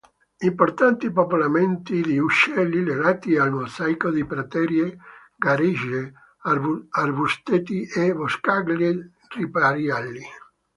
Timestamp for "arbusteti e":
6.89-8.11